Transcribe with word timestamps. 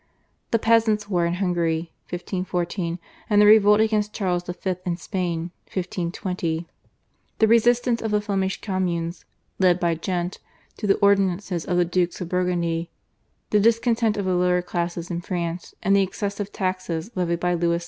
The 0.49 0.57
Peasants' 0.57 1.07
War 1.11 1.27
in 1.27 1.35
Hungary 1.35 1.91
(1514), 2.09 2.97
the 3.29 3.45
revolt 3.45 3.79
against 3.81 4.13
Charles 4.15 4.41
V. 4.45 4.75
in 4.83 4.97
Spain 4.97 5.51
(1520), 5.65 6.65
the 7.37 7.47
resistance 7.47 8.01
of 8.01 8.09
the 8.09 8.19
Flemish 8.19 8.61
Communes, 8.61 9.25
led 9.59 9.79
by 9.79 9.93
Ghent, 9.93 10.39
to 10.77 10.87
the 10.87 10.95
ordinances 11.05 11.65
of 11.65 11.77
the 11.77 11.85
Dukes 11.85 12.19
of 12.19 12.29
Burgundy, 12.29 12.89
the 13.51 13.59
discontent 13.59 14.17
of 14.17 14.25
the 14.25 14.33
lower 14.33 14.63
classes 14.63 15.11
in 15.11 15.21
France 15.21 15.75
with 15.85 15.93
the 15.93 16.01
excessive 16.01 16.51
taxes 16.51 17.11
levied 17.13 17.39
by 17.39 17.53
Louis 17.53 17.77
XI. 17.77 17.79